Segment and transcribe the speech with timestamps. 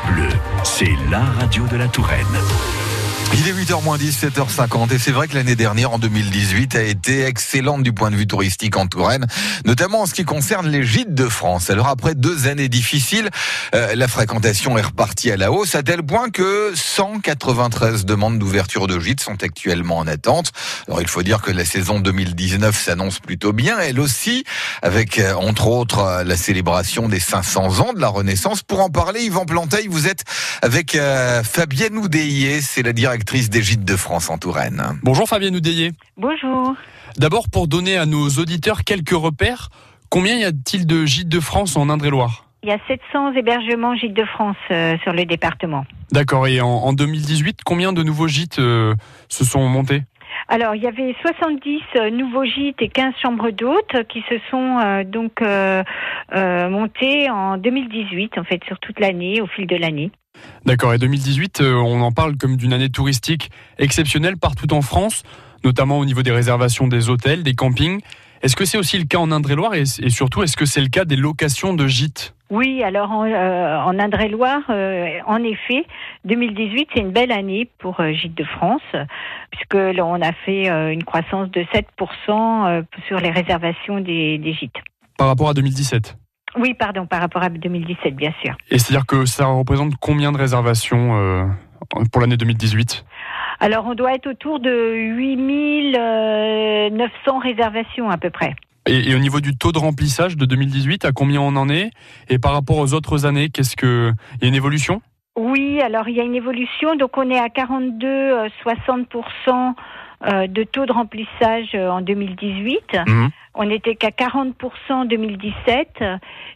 [0.00, 0.28] Bleu,
[0.64, 2.26] c'est la radio de la Touraine.
[3.34, 7.82] Il est 8h10, 7h50 et c'est vrai que l'année dernière, en 2018, a été excellente
[7.82, 9.26] du point de vue touristique en Touraine,
[9.64, 11.70] notamment en ce qui concerne les gîtes de France.
[11.70, 13.30] Alors après deux années difficiles,
[13.74, 18.86] euh, la fréquentation est repartie à la hausse à tel point que 193 demandes d'ouverture
[18.86, 20.52] de gîtes sont actuellement en attente.
[20.86, 24.44] Alors il faut dire que la saison 2019 s'annonce plutôt bien, elle aussi,
[24.82, 28.62] avec euh, entre autres euh, la célébration des 500 ans de la Renaissance.
[28.62, 30.22] Pour en parler, Yvan Planteil, vous êtes
[30.60, 30.96] avec
[31.44, 34.82] Fabienne Oudéier, c'est la directrice des Gîtes de France en Touraine.
[35.02, 35.92] Bonjour Fabienne Oudéier.
[36.16, 36.74] Bonjour.
[37.16, 39.68] D'abord, pour donner à nos auditeurs quelques repères,
[40.10, 42.46] combien y a-t-il de Gîtes de France en Indre-et-Loire?
[42.62, 45.84] Il y a 700 hébergements gîtes de France euh, sur le département.
[46.12, 46.46] D'accord.
[46.46, 48.94] Et en, 2018, combien de nouveaux gîtes euh,
[49.28, 50.02] se sont montés?
[50.54, 55.02] Alors, il y avait 70 euh, nouveaux gîtes et 15 chambres d'hôtes qui se sont
[55.06, 55.40] donc
[56.30, 60.10] montés en 2018, en fait, sur toute l'année, au fil de l'année.
[60.64, 60.94] D'accord.
[60.94, 65.22] Et 2018, euh, on en parle comme d'une année touristique exceptionnelle partout en France,
[65.64, 68.00] notamment au niveau des réservations des hôtels, des campings.
[68.42, 71.04] Est-ce que c'est aussi le cas en Indre-et-Loire et, surtout, est-ce que c'est le cas
[71.04, 72.34] des locations de gîtes?
[72.52, 75.84] Oui, alors en, euh, Indre-et-Loire, euh, en effet,
[76.26, 78.82] 2018 c'est une belle année pour Gîtes de France,
[79.50, 84.80] puisque on a fait une croissance de 7% sur les réservations des, des gîtes.
[85.18, 86.16] Par rapport à 2017
[86.58, 88.54] oui, pardon, par rapport à 2017, bien sûr.
[88.70, 91.46] Et c'est-à-dire que ça représente combien de réservations euh,
[92.12, 93.06] pour l'année 2018
[93.60, 98.54] Alors, on doit être autour de 8900 réservations à peu près.
[98.86, 101.90] Et, au niveau du taux de remplissage de 2018, à combien on en est?
[102.28, 105.02] Et par rapport aux autres années, qu'est-ce que il y a une évolution?
[105.36, 106.96] Oui, alors il y a une évolution.
[106.96, 109.08] Donc on est à 42 60
[110.24, 112.96] euh, de taux de remplissage euh, en 2018.
[113.08, 113.30] Mhm.
[113.54, 114.52] On n'était qu'à 40%
[114.90, 116.04] en 2017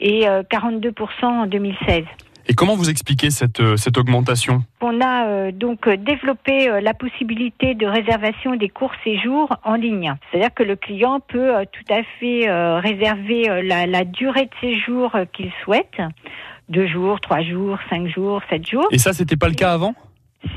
[0.00, 2.04] et 42% euh, en 2016.
[2.48, 4.64] Et comment vous expliquez cette, cette augmentation?
[4.80, 10.14] On a donc développé la possibilité de réservation des courts séjours en ligne.
[10.30, 12.50] C'est-à-dire que le client peut tout à fait
[12.80, 16.00] réserver la, la durée de séjour qu'il souhaite.
[16.70, 18.88] Deux jours, trois jours, cinq jours, sept jours.
[18.90, 19.94] Et ça, c'était pas le cas avant?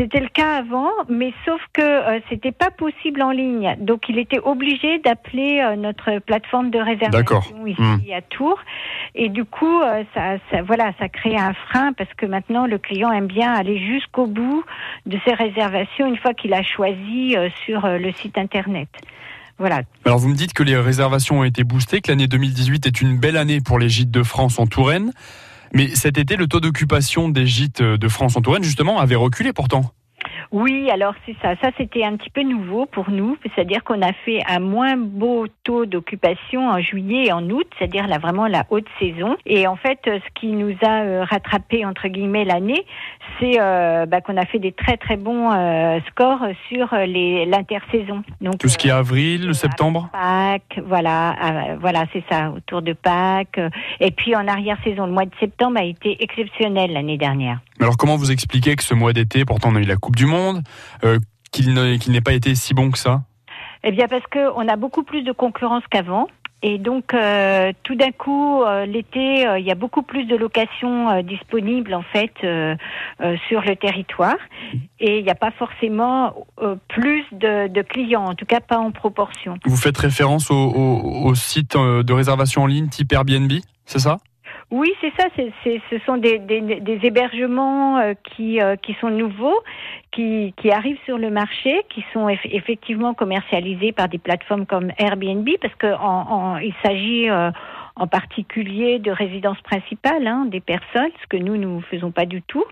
[0.00, 3.76] C'était le cas avant, mais sauf que euh, c'était pas possible en ligne.
[3.80, 8.12] Donc il était obligé d'appeler euh, notre plateforme de réservation ici hmm.
[8.16, 8.58] à Tours.
[9.14, 12.78] Et du coup, euh, ça, ça, voilà, ça crée un frein parce que maintenant le
[12.78, 14.64] client aime bien aller jusqu'au bout
[15.04, 17.36] de ses réservations une fois qu'il a choisi
[17.66, 18.88] sur le site internet.
[19.58, 19.82] Voilà.
[20.06, 23.18] Alors vous me dites que les réservations ont été boostées, que l'année 2018 est une
[23.18, 25.12] belle année pour les gîtes de France en Touraine.
[25.72, 29.52] Mais cet été, le taux d'occupation des gîtes de France en Touraine, justement, avait reculé
[29.52, 29.92] pourtant.
[30.52, 31.54] Oui, alors c'est ça.
[31.62, 33.36] Ça, c'était un petit peu nouveau pour nous.
[33.42, 38.08] C'est-à-dire qu'on a fait un moins beau taux d'occupation en juillet et en août, c'est-à-dire
[38.08, 39.36] là vraiment la haute saison.
[39.46, 42.84] Et en fait, ce qui nous a euh, rattrapé entre guillemets l'année,
[43.38, 48.22] c'est euh, bah, qu'on a fait des très très bons euh, scores sur les l'intersaison.
[48.40, 50.08] Donc tout ce qui est avril, septembre.
[50.12, 53.60] Pâques, voilà, voilà, c'est ça, autour de Pâques.
[54.00, 57.60] Et puis en arrière saison, le mois de septembre a été exceptionnel l'année dernière.
[57.80, 60.26] Alors comment vous expliquez que ce mois d'été, pourtant on a eu la Coupe du
[60.26, 60.62] Monde,
[61.02, 61.18] euh,
[61.50, 63.22] qu'il n'ait pas été si bon que ça?
[63.82, 66.28] Eh bien parce qu'on a beaucoup plus de concurrence qu'avant.
[66.62, 71.22] Et donc, euh, tout d'un coup, euh, l'été, il y a beaucoup plus de locations
[71.22, 72.34] disponibles en fait
[73.48, 74.36] sur le territoire,
[74.98, 76.34] et il n'y a pas forcément
[76.88, 79.56] plus de, clients, en tout cas pas en proportion.
[79.64, 83.52] Vous faites référence au, au site de réservation en ligne type Airbnb,
[83.86, 84.18] c'est ça?
[84.70, 85.26] Oui, c'est ça.
[85.34, 86.40] C'est, ce sont des,
[87.02, 89.60] hébergements euh, qui, euh, qui sont nouveaux,
[90.12, 95.74] qui, arrivent sur le marché, qui sont effectivement commercialisés par des plateformes comme Airbnb, parce
[95.74, 97.50] que en, s'agit euh,
[98.00, 102.42] en particulier de résidences principales hein, des personnes, ce que nous nous faisons pas du
[102.42, 102.64] tout.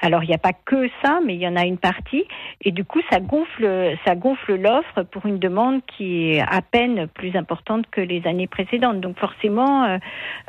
[0.00, 2.24] Alors il n'y a pas que ça, mais il y en a une partie,
[2.62, 7.06] et du coup ça gonfle, ça gonfle l'offre pour une demande qui est à peine
[7.08, 9.00] plus importante que les années précédentes.
[9.00, 9.98] Donc forcément, euh,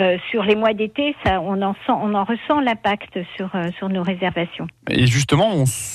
[0.00, 4.66] euh, sur les mois d'été, on en ressent l'impact sur euh, sur nos réservations.
[4.90, 5.48] Et justement,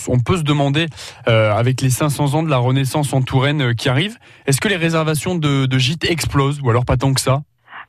[0.08, 0.88] on, peut se demander,
[1.26, 5.36] avec les 500 ans de la Renaissance en Touraine qui arrivent, est-ce que les réservations
[5.36, 7.42] de, de gîtes explosent, ou alors pas tant que ça?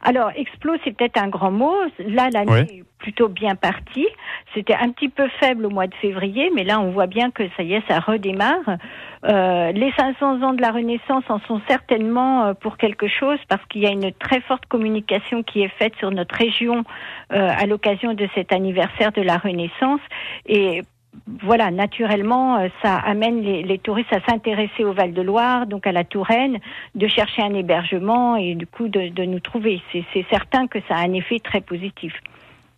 [0.05, 1.75] Alors, explose, c'est peut-être un grand mot.
[1.99, 4.07] Là, l'année est plutôt bien partie.
[4.55, 7.43] C'était un petit peu faible au mois de février, mais là, on voit bien que
[7.57, 8.77] ça y est, ça redémarre.
[9.25, 13.65] Euh, les 500 ans de la Renaissance en sont certainement euh, pour quelque chose parce
[13.67, 16.85] qu'il y a une très forte communication qui est faite sur notre région
[17.33, 20.01] euh, à l'occasion de cet anniversaire de la Renaissance.
[20.45, 20.83] Et
[21.43, 26.59] voilà, naturellement, euh, ça amène les, touristes à s'intéresser au Val-de-Loire, donc à la Touraine,
[26.95, 29.83] de chercher un hébergement et du coup de, nous trouver.
[29.93, 32.15] C'est certain que ça a un effet très positif.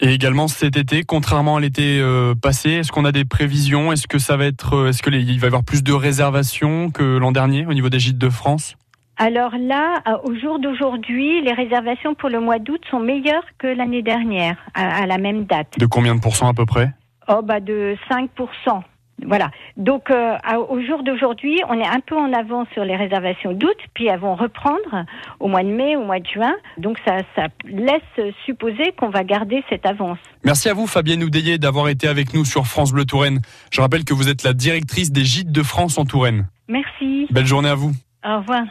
[0.01, 3.93] Et également cet été, contrairement à l'été euh, passé, est-ce qu'on a des prévisions?
[3.93, 5.93] Est-ce que ça va être, euh, est-ce que les- il va y avoir plus de
[5.93, 8.77] réservations que l'an dernier au niveau des gîtes de France?
[9.17, 14.03] Alors là, au jour d'aujourd'hui, les réservations pour le mois d'août sont meilleures que l'année
[14.03, 15.79] dernière, à, à la même date.
[15.79, 16.93] De combien de pourcents à peu près?
[17.29, 18.83] Oh, bah de 5%.
[19.25, 19.51] Voilà.
[19.77, 20.37] Donc, euh,
[20.69, 24.21] au jour d'aujourd'hui, on est un peu en avance sur les réservations d'août, puis elles
[24.21, 25.05] vont reprendre
[25.41, 26.55] au mois de mai, au mois de juin.
[26.77, 30.19] Donc, ça, ça laisse supposer qu'on va garder cette avance.
[30.45, 33.41] Merci à vous, Fabienne Oudélier, d'avoir été avec nous sur France Bleu Touraine.
[33.73, 36.49] Je rappelle que vous êtes la directrice des gîtes de France en Touraine.
[36.69, 37.27] Merci.
[37.31, 37.93] Belle journée à vous.
[38.25, 38.65] Au revoir.